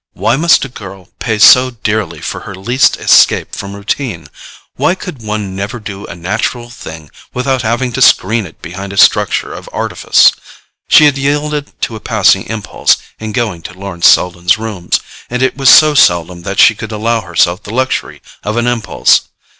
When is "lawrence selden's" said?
13.77-14.57